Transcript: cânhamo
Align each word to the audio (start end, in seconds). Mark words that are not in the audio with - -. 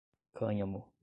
cânhamo 0.33 0.89